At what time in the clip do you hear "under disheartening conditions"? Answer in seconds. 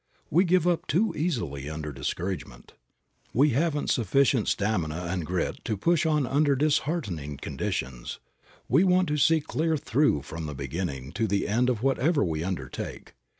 6.25-8.17